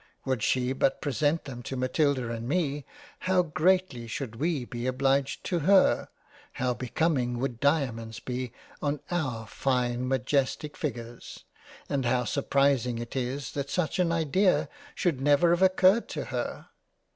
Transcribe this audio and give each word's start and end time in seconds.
Would 0.25 0.41
she 0.41 0.73
but 0.73 0.99
present 0.99 1.45
them 1.45 1.61
to 1.61 1.75
Matilda 1.75 2.31
and 2.31 2.49
me, 2.49 2.85
how 3.29 3.43
greatly 3.43 4.07
should 4.07 4.37
we 4.37 4.65
be 4.65 4.87
obliged 4.87 5.43
to 5.43 5.59
her, 5.59 6.07
How 6.53 6.73
becoming 6.73 7.37
would 7.37 7.59
Diamonds 7.59 8.19
be 8.19 8.51
on 8.81 8.99
our 9.11 9.45
fine 9.45 10.07
majestic 10.07 10.75
figures! 10.75 11.43
And 11.87 12.03
how 12.07 12.23
surprising 12.25 12.97
it 12.97 13.15
is 13.15 13.51
that 13.51 13.69
such 13.69 13.99
an 13.99 14.11
Idea 14.11 14.69
should 14.95 15.21
never 15.21 15.51
have 15.51 15.61
occurred 15.61 16.09
to 16.09 16.25
her. 16.25 16.69